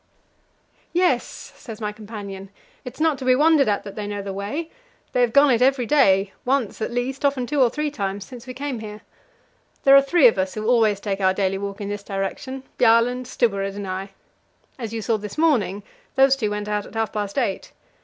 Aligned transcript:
"Yes," 0.93 1.53
says 1.55 1.79
my 1.79 1.91
companion, 1.91 2.49
"it's 2.83 2.99
not 2.99 3.19
to 3.19 3.25
be 3.25 3.35
wondered 3.35 3.67
at 3.67 3.83
that 3.83 3.93
they 3.93 4.07
know 4.07 4.23
the 4.23 4.33
way. 4.33 4.71
They 5.11 5.21
have 5.21 5.31
gone 5.31 5.51
it 5.51 5.61
every 5.61 5.85
day 5.85 6.33
once 6.43 6.81
at 6.81 6.89
least, 6.89 7.23
often 7.23 7.45
two 7.45 7.61
or 7.61 7.69
three 7.69 7.91
times 7.91 8.25
since 8.25 8.47
we 8.47 8.55
came 8.55 8.79
here. 8.79 9.01
There 9.83 9.95
are 9.95 10.01
three 10.01 10.25
of 10.27 10.39
us 10.39 10.55
who 10.55 10.65
always 10.65 10.99
take 10.99 11.21
our 11.21 11.35
daily 11.35 11.59
walk 11.59 11.81
in 11.81 11.89
this 11.89 12.01
direction 12.01 12.63
Bjaaland, 12.79 13.27
Stubberud, 13.27 13.75
and 13.75 13.85
I. 13.87 14.09
As 14.79 14.91
you 14.91 15.03
saw 15.03 15.17
this 15.17 15.37
morning, 15.37 15.83
those 16.15 16.35
two 16.35 16.49
went 16.49 16.67
out 16.67 16.87
at 16.87 16.95
half 16.95 17.13
past 17.13 17.37
eight. 17.37 17.71